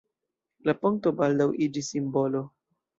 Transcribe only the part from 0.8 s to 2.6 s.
ponto baldaŭ iĝis simbolo.